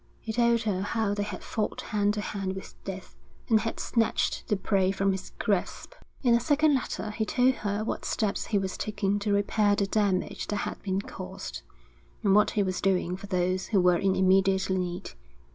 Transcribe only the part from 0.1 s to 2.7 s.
He told her how they had fought hand to hand